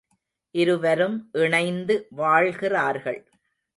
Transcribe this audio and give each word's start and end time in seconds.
இருவரும் 0.55 1.29
இணைந்து 1.33 2.07
வாழ்கிறார்கள். 2.09 3.21